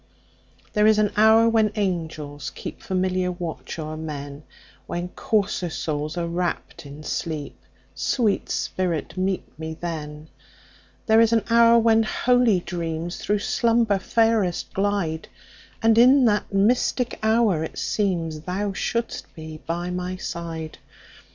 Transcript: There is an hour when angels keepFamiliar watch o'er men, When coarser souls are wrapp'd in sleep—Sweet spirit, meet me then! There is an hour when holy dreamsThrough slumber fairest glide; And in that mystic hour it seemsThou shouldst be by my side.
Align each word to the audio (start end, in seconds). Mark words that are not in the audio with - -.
There 0.73 0.87
is 0.87 0.97
an 0.97 1.11
hour 1.15 1.47
when 1.47 1.71
angels 1.75 2.51
keepFamiliar 2.55 3.39
watch 3.39 3.77
o'er 3.77 3.95
men, 3.97 4.41
When 4.87 5.09
coarser 5.09 5.69
souls 5.69 6.17
are 6.17 6.25
wrapp'd 6.27 6.87
in 6.87 7.03
sleep—Sweet 7.03 8.49
spirit, 8.49 9.15
meet 9.15 9.43
me 9.59 9.75
then! 9.79 10.29
There 11.05 11.21
is 11.21 11.31
an 11.33 11.43
hour 11.51 11.77
when 11.77 12.01
holy 12.01 12.61
dreamsThrough 12.61 13.43
slumber 13.43 13.99
fairest 13.99 14.73
glide; 14.73 15.27
And 15.83 15.99
in 15.99 16.25
that 16.25 16.51
mystic 16.51 17.19
hour 17.21 17.63
it 17.63 17.73
seemsThou 17.75 18.73
shouldst 18.73 19.31
be 19.35 19.61
by 19.67 19.91
my 19.91 20.15
side. 20.15 20.79